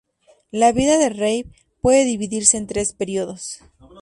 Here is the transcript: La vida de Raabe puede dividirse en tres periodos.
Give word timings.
La 0.49 0.71
vida 0.71 0.97
de 0.97 1.09
Raabe 1.09 1.45
puede 1.79 2.05
dividirse 2.05 2.57
en 2.57 2.65
tres 2.65 2.91
periodos. 2.93 3.61